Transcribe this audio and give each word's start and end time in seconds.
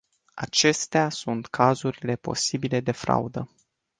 Acestea 0.33 1.09
sunt 1.09 1.45
cazurile 1.47 2.15
posibile 2.15 2.79
de 2.79 2.91
fraudă. 2.91 3.49